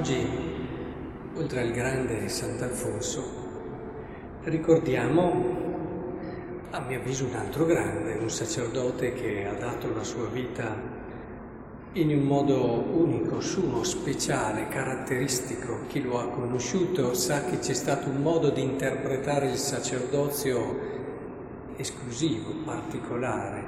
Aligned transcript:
Oggi, 0.00 0.26
oltre 1.36 1.60
al 1.60 1.72
grande 1.72 2.26
Sant'Alfonso, 2.30 3.22
ricordiamo, 4.44 5.44
a 6.70 6.80
mio 6.80 6.98
avviso, 7.00 7.26
un 7.26 7.34
altro 7.34 7.66
grande, 7.66 8.14
un 8.14 8.30
sacerdote 8.30 9.12
che 9.12 9.46
ha 9.46 9.52
dato 9.52 9.92
la 9.94 10.02
sua 10.02 10.24
vita 10.28 10.74
in 11.92 12.08
un 12.16 12.22
modo 12.22 12.82
unico, 12.96 13.42
suo, 13.42 13.84
speciale, 13.84 14.68
caratteristico. 14.68 15.80
Chi 15.88 16.00
lo 16.00 16.18
ha 16.18 16.28
conosciuto 16.28 17.12
sa 17.12 17.44
che 17.44 17.58
c'è 17.58 17.74
stato 17.74 18.08
un 18.08 18.22
modo 18.22 18.48
di 18.48 18.62
interpretare 18.62 19.50
il 19.50 19.58
sacerdozio 19.58 20.78
esclusivo, 21.76 22.54
particolare, 22.64 23.64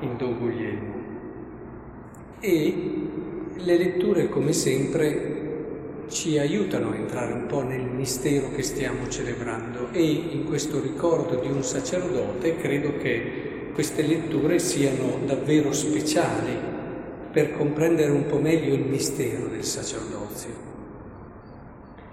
in 0.00 0.16
Don 0.16 0.38
Guglielmo. 0.38 0.94
E 2.40 3.39
le 3.62 3.76
letture, 3.76 4.28
come 4.28 4.52
sempre, 4.52 5.38
ci 6.08 6.38
aiutano 6.38 6.90
a 6.90 6.96
entrare 6.96 7.32
un 7.32 7.46
po' 7.46 7.62
nel 7.62 7.84
mistero 7.84 8.50
che 8.50 8.62
stiamo 8.62 9.08
celebrando 9.08 9.90
e 9.92 10.02
in 10.02 10.44
questo 10.44 10.80
ricordo 10.80 11.36
di 11.36 11.48
un 11.48 11.62
sacerdote 11.62 12.56
credo 12.56 12.96
che 12.96 13.70
queste 13.72 14.02
letture 14.02 14.58
siano 14.58 15.18
davvero 15.24 15.72
speciali 15.72 16.56
per 17.30 17.52
comprendere 17.56 18.10
un 18.10 18.26
po' 18.26 18.38
meglio 18.38 18.74
il 18.74 18.84
mistero 18.84 19.46
del 19.46 19.64
sacerdozio. 19.64 20.68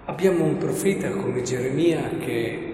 Abbiamo 0.04 0.44
un 0.44 0.58
profeta 0.58 1.10
come 1.10 1.42
Geremia 1.42 2.08
che 2.20 2.66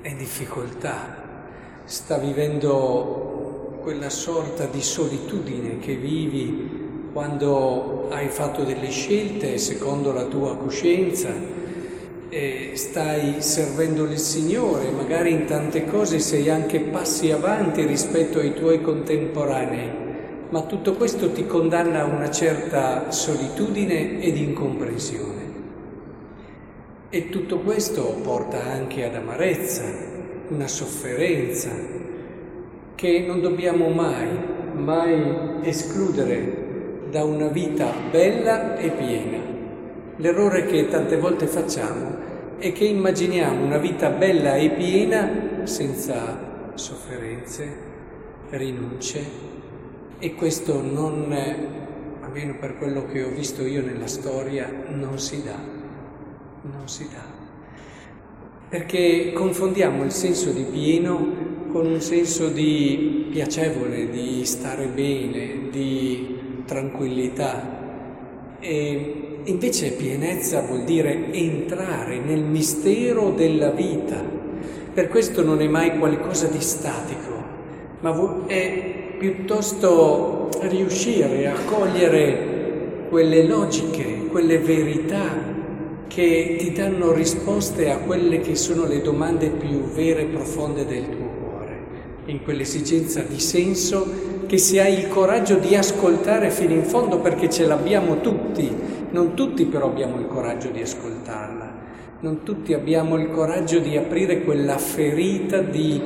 è 0.00 0.08
in 0.08 0.16
difficoltà, 0.16 1.84
sta 1.84 2.16
vivendo 2.16 3.78
quella 3.82 4.08
sorta 4.08 4.64
di 4.64 4.80
solitudine 4.80 5.78
che 5.78 5.94
vivi 5.96 6.81
quando 7.12 8.08
hai 8.10 8.28
fatto 8.28 8.62
delle 8.62 8.90
scelte 8.90 9.58
secondo 9.58 10.12
la 10.12 10.24
tua 10.24 10.56
coscienza, 10.56 11.60
e 12.28 12.70
stai 12.76 13.42
servendo 13.42 14.04
il 14.04 14.16
Signore, 14.16 14.90
magari 14.90 15.32
in 15.32 15.44
tante 15.44 15.84
cose 15.84 16.18
sei 16.18 16.48
anche 16.48 16.80
passi 16.80 17.30
avanti 17.30 17.84
rispetto 17.84 18.38
ai 18.38 18.54
tuoi 18.54 18.80
contemporanei, 18.80 19.90
ma 20.48 20.62
tutto 20.62 20.94
questo 20.94 21.30
ti 21.32 21.44
condanna 21.44 22.00
a 22.00 22.06
una 22.06 22.30
certa 22.30 23.10
solitudine 23.10 24.22
ed 24.22 24.38
incomprensione. 24.38 25.40
E 27.10 27.28
tutto 27.28 27.58
questo 27.58 28.02
porta 28.22 28.64
anche 28.64 29.04
ad 29.04 29.14
amarezza, 29.14 29.84
una 30.48 30.68
sofferenza 30.68 31.68
che 32.94 33.24
non 33.26 33.42
dobbiamo 33.42 33.88
mai, 33.88 34.28
mai 34.72 35.60
escludere 35.64 36.61
da 37.12 37.24
una 37.24 37.48
vita 37.48 37.92
bella 38.10 38.78
e 38.78 38.88
piena. 38.88 39.38
L'errore 40.16 40.64
che 40.64 40.88
tante 40.88 41.18
volte 41.18 41.46
facciamo 41.46 42.56
è 42.56 42.72
che 42.72 42.86
immaginiamo 42.86 43.66
una 43.66 43.76
vita 43.76 44.08
bella 44.08 44.54
e 44.54 44.70
piena 44.70 45.60
senza 45.64 46.72
sofferenze, 46.72 47.76
rinunce 48.48 49.50
e 50.18 50.34
questo 50.34 50.80
non, 50.80 51.36
almeno 52.22 52.56
per 52.58 52.78
quello 52.78 53.04
che 53.04 53.22
ho 53.22 53.28
visto 53.28 53.62
io 53.66 53.82
nella 53.82 54.06
storia, 54.06 54.72
non 54.88 55.18
si 55.18 55.42
dà, 55.42 55.58
non 56.62 56.88
si 56.88 57.06
dà. 57.12 57.40
Perché 58.70 59.32
confondiamo 59.34 60.02
il 60.02 60.12
senso 60.12 60.50
di 60.50 60.62
pieno 60.62 61.50
con 61.70 61.84
un 61.84 62.00
senso 62.00 62.48
di 62.48 63.28
piacevole, 63.30 64.08
di 64.08 64.46
stare 64.46 64.86
bene, 64.86 65.68
di 65.70 66.40
tranquillità. 66.64 67.80
E 68.60 69.40
invece 69.44 69.92
pienezza 69.92 70.60
vuol 70.62 70.84
dire 70.84 71.32
entrare 71.32 72.18
nel 72.18 72.42
mistero 72.42 73.30
della 73.30 73.70
vita. 73.70 74.22
Per 74.94 75.08
questo 75.08 75.42
non 75.42 75.60
è 75.60 75.68
mai 75.68 75.98
qualcosa 75.98 76.46
di 76.46 76.60
statico, 76.60 77.42
ma 78.00 78.44
è 78.46 79.14
piuttosto 79.18 80.48
riuscire 80.62 81.46
a 81.46 81.54
cogliere 81.64 83.06
quelle 83.08 83.44
logiche, 83.44 84.26
quelle 84.28 84.58
verità 84.58 85.50
che 86.08 86.56
ti 86.58 86.72
danno 86.72 87.12
risposte 87.12 87.90
a 87.90 87.98
quelle 87.98 88.40
che 88.40 88.54
sono 88.54 88.86
le 88.86 89.00
domande 89.00 89.48
più 89.48 89.80
vere 89.94 90.22
e 90.22 90.26
profonde 90.26 90.84
del 90.84 91.08
tuo 91.08 91.31
in 92.26 92.42
quell'esigenza 92.42 93.22
di 93.22 93.40
senso 93.40 94.30
che 94.46 94.58
se 94.58 94.80
hai 94.80 94.98
il 94.98 95.08
coraggio 95.08 95.56
di 95.56 95.74
ascoltare 95.74 96.50
fino 96.50 96.74
in 96.74 96.84
fondo 96.84 97.18
perché 97.18 97.48
ce 97.48 97.66
l'abbiamo 97.66 98.20
tutti, 98.20 98.70
non 99.10 99.34
tutti 99.34 99.64
però 99.64 99.86
abbiamo 99.86 100.18
il 100.18 100.26
coraggio 100.26 100.68
di 100.68 100.82
ascoltarla, 100.82 101.72
non 102.20 102.42
tutti 102.42 102.74
abbiamo 102.74 103.16
il 103.16 103.30
coraggio 103.30 103.78
di 103.78 103.96
aprire 103.96 104.42
quella 104.42 104.78
ferita 104.78 105.60
di 105.60 106.00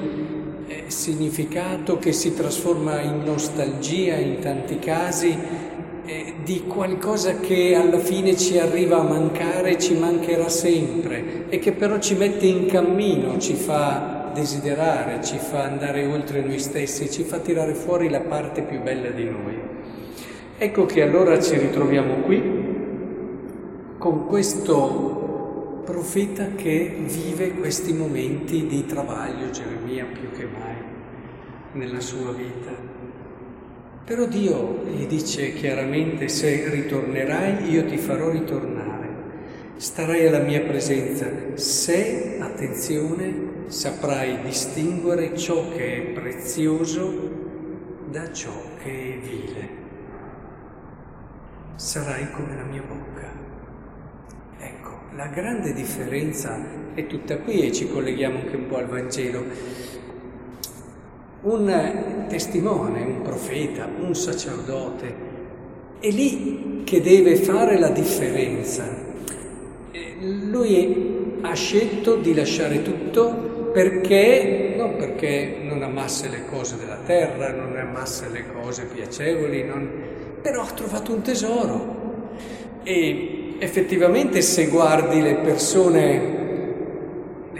eh, 0.66 0.84
significato 0.86 1.98
che 1.98 2.12
si 2.12 2.34
trasforma 2.34 3.00
in 3.00 3.22
nostalgia 3.24 4.14
in 4.14 4.38
tanti 4.38 4.78
casi, 4.78 5.36
eh, 6.06 6.34
di 6.44 6.62
qualcosa 6.66 7.40
che 7.40 7.74
alla 7.74 7.98
fine 7.98 8.36
ci 8.36 8.58
arriva 8.58 9.00
a 9.00 9.02
mancare, 9.02 9.78
ci 9.78 9.94
mancherà 9.94 10.48
sempre 10.48 11.48
e 11.48 11.58
che 11.58 11.72
però 11.72 11.98
ci 11.98 12.14
mette 12.14 12.46
in 12.46 12.66
cammino, 12.66 13.38
ci 13.38 13.54
fa 13.54 14.15
desiderare, 14.36 15.24
ci 15.24 15.38
fa 15.38 15.64
andare 15.64 16.04
oltre 16.04 16.42
noi 16.42 16.58
stessi, 16.58 17.10
ci 17.10 17.24
fa 17.24 17.38
tirare 17.38 17.74
fuori 17.74 18.08
la 18.10 18.20
parte 18.20 18.62
più 18.62 18.80
bella 18.82 19.10
di 19.10 19.24
noi. 19.24 19.58
Ecco 20.58 20.86
che 20.86 21.02
allora 21.02 21.40
ci 21.40 21.58
ritroviamo 21.58 22.22
qui 22.22 22.64
con 23.98 24.26
questo 24.26 25.82
profeta 25.84 26.48
che 26.54 26.96
vive 26.98 27.54
questi 27.54 27.92
momenti 27.92 28.66
di 28.66 28.84
travaglio, 28.86 29.50
Geremia 29.50 30.04
più 30.04 30.30
che 30.36 30.44
mai, 30.44 30.76
nella 31.72 32.00
sua 32.00 32.32
vita. 32.32 32.70
Però 34.04 34.24
Dio 34.26 34.84
gli 34.84 35.06
dice 35.06 35.52
chiaramente 35.54 36.28
se 36.28 36.68
ritornerai 36.70 37.68
io 37.70 37.84
ti 37.86 37.96
farò 37.96 38.30
ritornare, 38.30 38.85
starai 39.76 40.26
alla 40.26 40.38
mia 40.38 40.62
presenza 40.62 41.26
se, 41.54 42.38
attenzione, 42.40 43.64
saprai 43.66 44.40
distinguere 44.42 45.36
ciò 45.36 45.68
che 45.70 45.96
è 45.96 46.00
prezioso 46.12 47.34
da 48.10 48.32
ciò 48.32 48.52
che 48.82 48.90
è 48.90 49.18
vile. 49.18 49.68
Sarai 51.74 52.30
come 52.30 52.56
la 52.56 52.62
mia 52.62 52.82
bocca. 52.82 53.30
Ecco, 54.58 54.90
la 55.14 55.26
grande 55.26 55.74
differenza 55.74 56.58
è 56.94 57.06
tutta 57.06 57.38
qui 57.38 57.66
e 57.66 57.72
ci 57.72 57.88
colleghiamo 57.88 58.38
anche 58.38 58.56
un 58.56 58.66
po' 58.68 58.78
al 58.78 58.86
Vangelo. 58.86 59.44
Un 61.42 62.24
testimone, 62.28 63.02
un 63.02 63.20
profeta, 63.22 63.86
un 64.00 64.14
sacerdote, 64.14 65.14
è 66.00 66.08
lì 66.08 66.82
che 66.84 67.02
deve 67.02 67.36
fare 67.36 67.78
la 67.78 67.90
differenza. 67.90 69.05
Lui 70.56 71.38
ha 71.42 71.52
scelto 71.52 72.16
di 72.16 72.32
lasciare 72.32 72.80
tutto 72.80 73.70
perché, 73.74 74.72
non 74.74 74.96
perché 74.96 75.58
non 75.60 75.82
amasse 75.82 76.30
le 76.30 76.46
cose 76.46 76.78
della 76.78 76.96
terra, 77.04 77.52
non 77.52 77.76
amasse 77.76 78.30
le 78.30 78.46
cose 78.54 78.86
piacevoli, 78.86 79.64
non, 79.64 79.86
però 80.40 80.62
ha 80.62 80.70
trovato 80.70 81.12
un 81.12 81.20
tesoro. 81.20 81.94
E 82.84 83.56
effettivamente 83.58 84.40
se 84.40 84.68
guardi 84.68 85.20
le 85.20 85.34
persone, 85.34 86.34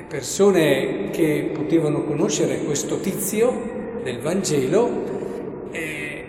persone 0.08 1.10
che 1.10 1.50
potevano 1.52 2.02
conoscere 2.04 2.60
questo 2.60 2.98
tizio 2.98 4.00
del 4.02 4.20
Vangelo, 4.20 5.68
eh, 5.72 6.24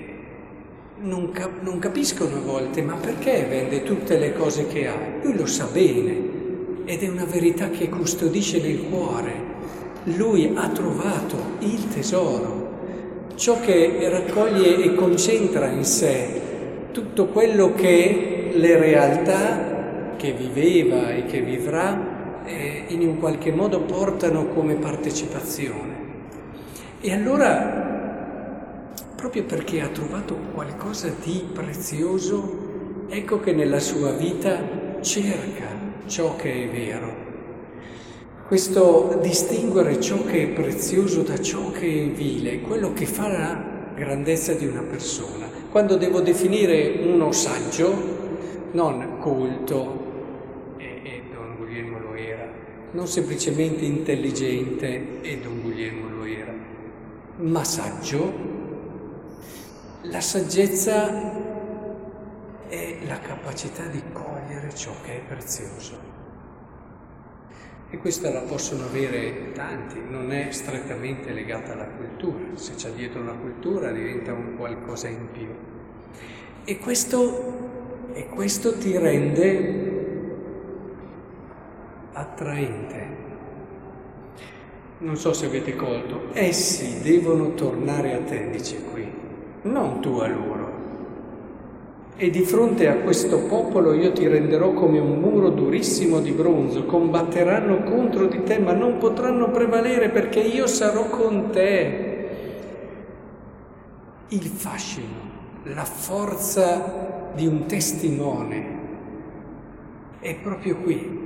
non, 0.97 1.31
cap- 1.31 1.61
non 1.61 1.79
capiscono 1.79 2.35
a 2.35 2.41
volte, 2.41 2.81
ma 2.81 2.95
perché 2.95 3.45
vende 3.47 3.83
tutte 3.83 4.17
le 4.17 4.33
cose 4.33 4.67
che 4.67 4.87
ha? 4.87 4.97
Lui 5.21 5.37
lo 5.37 5.45
sa 5.45 5.69
bene 5.71 6.26
ed 6.87 7.03
è 7.03 7.09
una 7.09 7.25
verità 7.25 7.69
che 7.69 7.89
custodisce 7.89 8.61
nel 8.61 8.87
cuore 8.89 9.55
lui 10.15 10.53
ha 10.55 10.69
trovato 10.69 11.35
il 11.59 11.89
tesoro, 11.89 12.69
ciò 13.35 13.59
che 13.59 14.07
raccoglie 14.09 14.77
e 14.77 14.95
concentra 14.95 15.67
in 15.67 15.83
sé 15.83 16.41
tutto 16.91 17.25
quello 17.25 17.73
che 17.73 18.51
le 18.53 18.77
realtà 18.77 20.15
che 20.15 20.31
viveva 20.31 21.11
e 21.13 21.25
che 21.25 21.41
vivrà 21.41 22.45
eh, 22.45 22.85
in 22.87 23.01
un 23.01 23.19
qualche 23.19 23.51
modo 23.51 23.81
portano 23.81 24.47
come 24.47 24.75
partecipazione. 24.75 25.95
E 27.01 27.13
allora, 27.13 28.95
proprio 29.13 29.43
perché 29.43 29.81
ha 29.81 29.89
trovato 29.89 30.37
qualcosa 30.53 31.13
di 31.21 31.43
prezioso, 31.51 33.05
ecco 33.09 33.41
che 33.41 33.51
nella 33.51 33.79
sua 33.79 34.11
vita 34.11 34.57
cerca 35.01 35.76
ciò 36.05 36.35
che 36.35 36.63
è 36.63 36.69
vero 36.69 37.27
questo 38.47 39.19
distinguere 39.21 39.99
ciò 39.99 40.23
che 40.23 40.43
è 40.43 40.47
prezioso 40.47 41.21
da 41.21 41.37
ciò 41.41 41.69
che 41.69 41.85
è 41.85 42.07
vile 42.07 42.53
è 42.53 42.61
quello 42.61 42.93
che 42.93 43.05
fa 43.05 43.27
la 43.27 43.91
grandezza 43.93 44.53
di 44.53 44.65
una 44.65 44.83
persona. 44.83 45.49
Quando 45.69 45.97
devo 45.97 46.21
definire 46.21 47.01
uno 47.03 47.33
saggio, 47.33 48.69
non 48.71 49.17
colto, 49.19 50.75
e, 50.77 51.01
e 51.03 51.23
Don 51.33 51.57
Guglielmo 51.57 51.99
lo 51.99 52.13
era, 52.13 52.47
non 52.91 53.05
semplicemente 53.07 53.83
intelligente, 53.83 55.19
e 55.21 55.39
Don 55.39 55.61
Guglielmo 55.61 56.07
lo 56.15 56.23
era, 56.23 56.53
ma 57.39 57.63
saggio. 57.65 58.55
La 60.03 60.21
saggezza 60.21 61.56
è 62.69 62.97
la 63.05 63.19
capacità 63.19 63.85
di 63.85 64.01
cogliere 64.11 64.73
ciò 64.73 64.91
che 65.03 65.17
è 65.17 65.21
prezioso. 65.21 66.15
E 67.89 67.97
questa 67.99 68.29
la 68.31 68.41
possono 68.41 68.83
avere 68.83 69.53
tanti, 69.53 70.01
non 70.09 70.33
è 70.33 70.51
strettamente 70.51 71.31
legata 71.31 71.71
alla 71.71 71.87
cultura, 71.87 72.43
se 72.55 72.75
c'è 72.75 72.91
dietro 72.91 73.23
la 73.23 73.31
cultura 73.31 73.91
diventa 73.91 74.33
un 74.33 74.57
qualcosa 74.57 75.07
in 75.07 75.31
più. 75.31 75.47
E 76.65 76.77
questo, 76.79 78.11
e 78.11 78.27
questo 78.27 78.77
ti 78.77 78.97
rende 78.97 79.87
attraente. 82.11 83.25
Non 84.99 85.15
so 85.15 85.31
se 85.31 85.45
avete 85.45 85.75
colto, 85.77 86.33
essi 86.33 87.01
devono 87.01 87.53
tornare 87.53 88.15
a 88.15 88.19
te, 88.19 88.49
dice 88.49 88.83
qui, 88.83 89.09
non 89.61 90.01
tu 90.01 90.17
a 90.17 90.27
loro. 90.27 90.66
E 92.19 92.31
di 92.31 92.41
fronte 92.41 92.87
a 92.87 92.95
questo 92.95 93.41
popolo 93.41 93.93
io 93.93 94.11
ti 94.11 94.27
renderò 94.27 94.73
come 94.73 94.97
un 94.97 95.19
muro 95.19 95.49
durissimo 95.49 96.19
di 96.19 96.31
bronzo, 96.31 96.85
combatteranno 96.85 97.83
contro 97.83 98.25
di 98.25 98.41
te, 98.41 98.57
ma 98.57 98.73
non 98.73 98.97
potranno 98.97 99.51
prevalere 99.51 100.09
perché 100.09 100.39
io 100.39 100.65
sarò 100.65 101.09
con 101.09 101.51
te. 101.51 102.27
Il 104.29 104.45
fascino, 104.45 105.35
la 105.65 105.83
forza 105.83 107.29
di 107.35 107.45
un 107.45 107.67
testimone 107.67 108.65
è 110.19 110.33
proprio 110.37 110.77
qui, 110.77 111.25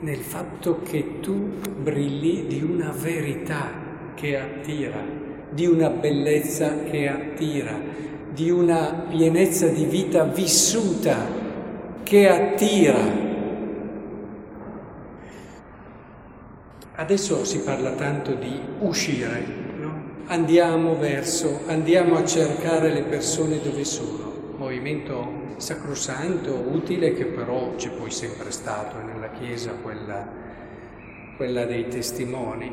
nel 0.00 0.18
fatto 0.18 0.80
che 0.82 1.20
tu 1.20 1.52
brilli 1.82 2.46
di 2.46 2.60
una 2.62 2.92
verità 2.94 3.70
che 4.14 4.38
attira, 4.38 5.02
di 5.48 5.64
una 5.64 5.88
bellezza 5.88 6.82
che 6.82 7.08
attira, 7.08 7.80
di 8.36 8.50
una 8.50 9.06
pienezza 9.08 9.66
di 9.68 9.86
vita 9.86 10.24
vissuta 10.24 11.16
che 12.02 12.28
attira. 12.28 13.24
Adesso 16.96 17.46
si 17.46 17.60
parla 17.60 17.92
tanto 17.92 18.34
di 18.34 18.60
uscire, 18.80 19.42
no? 19.78 20.02
andiamo 20.26 20.98
verso, 20.98 21.60
andiamo 21.66 22.16
a 22.16 22.26
cercare 22.26 22.92
le 22.92 23.04
persone 23.04 23.58
dove 23.62 23.84
sono, 23.84 24.52
movimento 24.58 25.54
sacrosanto, 25.56 26.52
utile 26.52 27.14
che 27.14 27.24
però 27.24 27.74
c'è 27.76 27.88
poi 27.88 28.10
sempre 28.10 28.50
stato 28.50 29.00
nella 29.00 29.30
Chiesa 29.30 29.72
quella, 29.80 30.28
quella 31.38 31.64
dei 31.64 31.88
testimoni. 31.88 32.70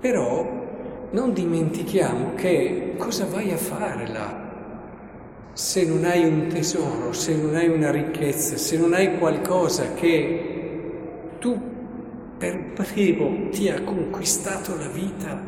Però 0.00 1.08
non 1.10 1.34
dimentichiamo 1.34 2.32
che 2.34 2.94
cosa 2.96 3.26
vai 3.26 3.52
a 3.52 3.58
fare 3.58 4.06
là? 4.08 4.49
Se 5.52 5.84
non 5.84 6.04
hai 6.04 6.24
un 6.24 6.46
tesoro, 6.48 7.12
se 7.12 7.34
non 7.34 7.54
hai 7.54 7.68
una 7.68 7.90
ricchezza, 7.90 8.56
se 8.56 8.78
non 8.78 8.92
hai 8.92 9.18
qualcosa 9.18 9.94
che 9.94 11.36
tu 11.38 11.60
per 12.38 12.72
primo 12.72 13.48
ti 13.50 13.68
ha 13.68 13.82
conquistato 13.82 14.76
la 14.76 14.88
vita 14.88 15.42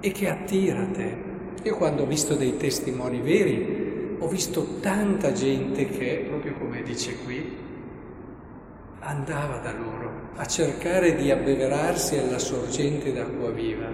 e 0.00 0.10
che 0.10 0.28
attira 0.28 0.84
te. 0.86 1.24
Io 1.62 1.76
quando 1.76 2.02
ho 2.02 2.06
visto 2.06 2.34
dei 2.34 2.56
testimoni 2.56 3.20
veri, 3.20 4.16
ho 4.18 4.28
visto 4.28 4.78
tanta 4.80 5.32
gente 5.32 5.86
che, 5.86 6.24
proprio 6.28 6.54
come 6.54 6.82
dice 6.82 7.16
qui, 7.24 7.64
andava 9.00 9.58
da 9.58 9.72
loro 9.72 10.30
a 10.36 10.46
cercare 10.46 11.14
di 11.14 11.30
abbeverarsi 11.30 12.18
alla 12.18 12.38
sorgente 12.38 13.12
d'acqua 13.12 13.50
viva, 13.50 13.88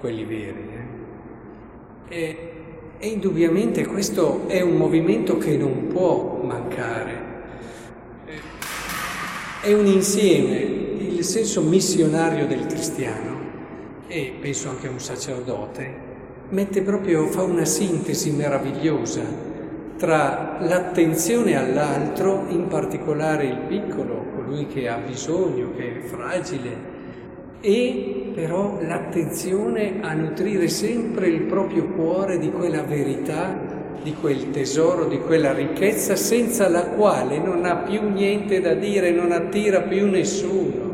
quelli 0.00 0.24
veri. 0.24 0.68
Eh? 2.08 2.16
E 2.16 2.53
e 2.98 3.08
indubbiamente 3.08 3.86
questo 3.86 4.48
è 4.48 4.60
un 4.60 4.76
movimento 4.76 5.36
che 5.38 5.56
non 5.56 5.88
può 5.88 6.40
mancare. 6.42 7.32
È 9.60 9.72
un 9.72 9.86
insieme, 9.86 10.58
il 10.98 11.24
senso 11.24 11.62
missionario 11.62 12.46
del 12.46 12.66
cristiano, 12.66 13.38
e 14.06 14.34
penso 14.40 14.68
anche 14.68 14.86
a 14.86 14.90
un 14.90 15.00
sacerdote, 15.00 15.94
mette 16.50 16.82
proprio, 16.82 17.26
fa 17.26 17.42
una 17.42 17.64
sintesi 17.64 18.30
meravigliosa 18.30 19.52
tra 19.96 20.58
l'attenzione 20.60 21.56
all'altro, 21.56 22.46
in 22.48 22.66
particolare 22.66 23.44
il 23.44 23.58
piccolo, 23.68 24.26
colui 24.34 24.66
che 24.66 24.88
ha 24.88 24.96
bisogno, 24.96 25.72
che 25.76 25.98
è 25.98 26.00
fragile, 26.00 26.93
e 27.64 28.30
però 28.34 28.78
l'attenzione 28.82 30.00
a 30.02 30.12
nutrire 30.12 30.68
sempre 30.68 31.28
il 31.28 31.44
proprio 31.44 31.86
cuore 31.86 32.38
di 32.38 32.50
quella 32.50 32.82
verità, 32.82 33.58
di 34.02 34.12
quel 34.12 34.50
tesoro, 34.50 35.06
di 35.06 35.18
quella 35.18 35.54
ricchezza 35.54 36.14
senza 36.14 36.68
la 36.68 36.88
quale 36.88 37.38
non 37.38 37.64
ha 37.64 37.76
più 37.76 38.10
niente 38.10 38.60
da 38.60 38.74
dire, 38.74 39.12
non 39.12 39.32
attira 39.32 39.80
più 39.80 40.10
nessuno. 40.10 40.92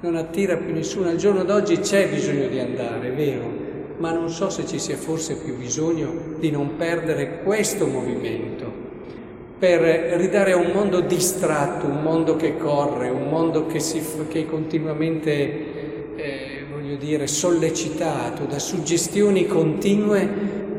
Non 0.00 0.16
attira 0.16 0.56
più 0.56 0.72
nessuno. 0.72 1.10
Al 1.10 1.16
giorno 1.16 1.44
d'oggi 1.44 1.80
c'è 1.80 2.08
bisogno 2.08 2.46
di 2.46 2.58
andare, 2.58 3.08
è 3.08 3.12
vero, 3.12 3.44
ma 3.98 4.10
non 4.10 4.30
so 4.30 4.48
se 4.48 4.64
ci 4.64 4.78
sia 4.78 4.96
forse 4.96 5.36
più 5.36 5.54
bisogno 5.58 6.36
di 6.38 6.50
non 6.50 6.76
perdere 6.76 7.42
questo 7.42 7.86
movimento 7.86 8.73
per 9.64 9.80
ridare 10.18 10.52
a 10.52 10.58
un 10.58 10.72
mondo 10.74 11.00
distratto, 11.00 11.86
un 11.86 12.02
mondo 12.02 12.36
che 12.36 12.58
corre, 12.58 13.08
un 13.08 13.30
mondo 13.30 13.64
che, 13.64 13.80
si, 13.80 13.98
che 14.28 14.40
è 14.40 14.46
continuamente, 14.46 16.16
eh, 16.16 16.66
voglio 16.70 16.96
dire, 16.96 17.26
sollecitato 17.26 18.44
da 18.44 18.58
suggestioni 18.58 19.46
continue, 19.46 20.28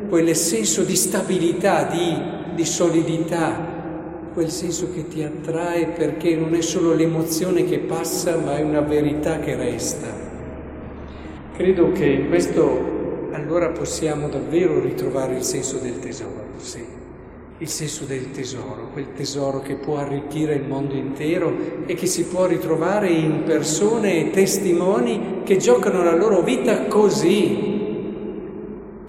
quel 0.08 0.36
senso 0.36 0.84
di 0.84 0.96
stabilità, 0.96 1.86
di, 1.86 2.16
di 2.54 2.64
solidità, 2.64 3.74
quel 4.36 4.52
senso 4.52 4.94
che 4.94 5.08
ti 5.08 5.24
attrae 5.24 5.88
perché 5.88 6.36
non 6.36 6.54
è 6.54 6.62
solo 6.62 6.94
l'emozione 6.94 7.66
che 7.66 7.80
passa, 7.80 8.38
ma 8.38 8.56
è 8.58 8.62
una 8.62 8.82
verità 8.82 9.40
che 9.40 9.56
resta. 9.56 10.06
Credo 11.58 11.92
che 11.92 12.06
in 12.06 12.28
questo 12.28 13.30
allora 13.32 13.70
possiamo 13.70 14.28
davvero 14.28 14.80
ritrovare 14.80 15.38
il 15.38 15.44
senso 15.44 15.78
del 15.78 15.98
tesoro, 15.98 16.44
sì 16.58 16.95
il 17.60 17.70
senso 17.70 18.04
del 18.04 18.32
tesoro, 18.32 18.90
quel 18.92 19.14
tesoro 19.14 19.62
che 19.62 19.76
può 19.76 19.98
arricchire 19.98 20.56
il 20.56 20.68
mondo 20.68 20.94
intero 20.94 21.54
e 21.86 21.94
che 21.94 22.06
si 22.06 22.26
può 22.26 22.46
ritrovare 22.48 23.08
in 23.08 23.44
persone 23.44 24.20
e 24.20 24.30
testimoni 24.32 25.42
che 25.46 25.56
giocano 25.56 26.04
la 26.04 26.16
loro 26.16 26.42
vita 26.42 26.88
così 26.88 27.74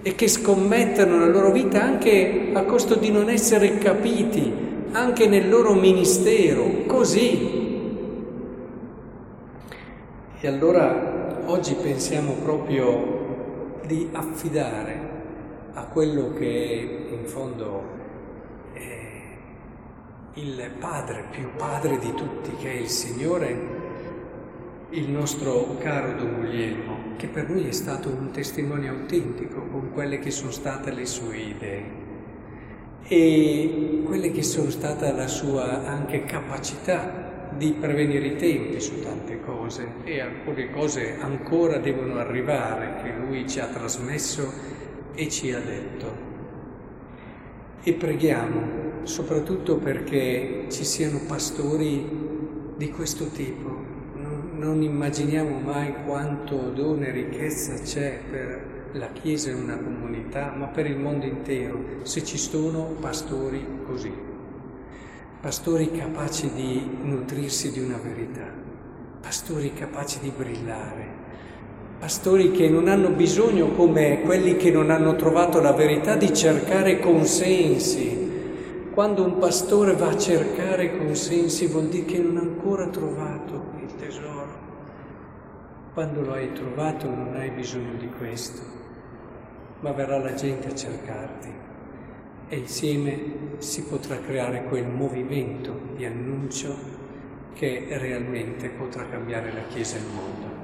e 0.01 0.15
che 0.15 0.27
scommettono 0.29 1.19
la 1.19 1.27
loro 1.27 1.51
vita 1.51 1.83
anche 1.83 2.51
a 2.53 2.63
costo 2.63 2.95
di 2.95 3.11
non 3.11 3.29
essere 3.29 3.77
capiti, 3.79 4.49
anche 4.91 5.27
nel 5.27 5.49
loro 5.49 5.73
ministero, 5.73 6.85
così. 6.85 7.65
E 10.39 10.47
allora 10.47 11.41
oggi 11.47 11.73
pensiamo 11.73 12.35
proprio 12.41 13.79
di 13.85 14.07
affidare 14.13 15.15
a 15.73 15.83
quello 15.83 16.31
che 16.33 17.07
in 17.11 17.25
fondo 17.25 17.96
il 20.37 20.71
Padre, 20.77 21.25
più 21.31 21.49
Padre 21.55 21.97
di 21.97 22.13
tutti, 22.13 22.55
che 22.57 22.71
è 22.71 22.75
il 22.75 22.89
Signore, 22.89 23.75
il 24.91 25.09
nostro 25.09 25.75
caro 25.79 26.13
Don 26.13 26.35
Guglielmo, 26.35 27.15
che 27.17 27.27
per 27.27 27.49
noi 27.49 27.67
è 27.67 27.71
stato 27.71 28.09
un 28.09 28.29
testimone 28.31 28.87
autentico 28.87 29.61
con 29.63 29.91
quelle 29.91 30.19
che 30.19 30.29
sono 30.29 30.51
state 30.51 30.91
le 30.93 31.05
sue 31.05 31.37
idee 31.37 32.05
e 33.09 34.01
quelle 34.05 34.31
che 34.31 34.43
sono 34.43 34.69
state 34.69 35.11
la 35.11 35.27
sua 35.27 35.85
anche 35.85 36.25
capacità 36.25 37.49
di 37.55 37.71
prevenire 37.71 38.27
i 38.27 38.35
tempi 38.35 38.79
su 38.79 39.01
tante 39.01 39.39
cose 39.41 39.87
e 40.03 40.19
alcune 40.19 40.69
cose 40.69 41.17
ancora 41.19 41.77
devono 41.77 42.17
arrivare 42.17 43.01
che 43.01 43.13
lui 43.17 43.47
ci 43.47 43.59
ha 43.59 43.67
trasmesso 43.67 44.53
e 45.15 45.29
ci 45.29 45.51
ha 45.51 45.59
detto. 45.59 46.25
E 47.81 47.93
preghiamo 47.93 48.86
soprattutto 49.03 49.77
perché 49.77 50.65
ci 50.69 50.83
siano 50.83 51.19
pastori 51.27 52.07
di 52.75 52.89
questo 52.91 53.25
tipo. 53.27 53.85
Non, 54.53 54.81
immaginiamo 54.81 55.59
mai 55.59 55.93
quanto 56.05 56.71
dono 56.71 57.03
e 57.03 57.11
ricchezza 57.11 57.73
c'è 57.73 58.19
per 58.29 58.89
la 58.93 59.09
Chiesa 59.11 59.49
e 59.51 59.53
una 59.53 59.77
comunità, 59.77 60.53
ma 60.55 60.65
per 60.65 60.87
il 60.87 60.97
mondo 60.97 61.25
intero, 61.25 61.79
se 62.01 62.23
ci 62.23 62.37
sono 62.37 62.95
pastori 62.99 63.63
così, 63.85 64.11
pastori 65.39 65.91
capaci 65.91 66.51
di 66.53 66.89
nutrirsi 67.03 67.71
di 67.71 67.79
una 67.79 67.99
verità, 68.01 68.51
pastori 69.21 69.73
capaci 69.73 70.19
di 70.19 70.31
brillare, 70.35 71.05
pastori 71.99 72.51
che 72.51 72.67
non 72.69 72.87
hanno 72.87 73.09
bisogno, 73.09 73.71
come 73.71 74.21
quelli 74.21 74.57
che 74.57 74.71
non 74.71 74.89
hanno 74.89 75.15
trovato 75.15 75.61
la 75.61 75.73
verità, 75.73 76.15
di 76.15 76.33
cercare 76.33 76.99
consensi, 76.99 78.26
quando 78.97 79.23
un 79.23 79.37
pastore 79.37 79.93
va 79.93 80.07
a 80.07 80.17
cercare 80.17 80.97
consensi 80.97 81.67
vuol 81.67 81.87
dire 81.87 82.05
che 82.05 82.17
non 82.17 82.37
ha 82.37 82.41
ancora 82.41 82.87
trovato 82.87 83.65
il 83.79 83.93
tesoro. 83.93 84.47
Quando 85.93 86.21
lo 86.21 86.33
hai 86.33 86.51
trovato 86.51 87.07
non 87.07 87.35
hai 87.35 87.51
bisogno 87.51 87.93
di 87.93 88.09
questo, 88.17 88.59
ma 89.81 89.91
verrà 89.91 90.17
la 90.17 90.33
gente 90.33 90.69
a 90.69 90.73
cercarti 90.73 91.47
e 92.47 92.57
insieme 92.57 93.19
si 93.59 93.83
potrà 93.83 94.19
creare 94.19 94.63
quel 94.63 94.87
movimento 94.87 95.79
di 95.95 96.03
annuncio 96.03 96.75
che 97.53 97.85
realmente 97.91 98.69
potrà 98.69 99.07
cambiare 99.07 99.53
la 99.53 99.67
Chiesa 99.67 99.97
e 99.97 99.99
il 99.99 100.05
mondo. 100.07 100.56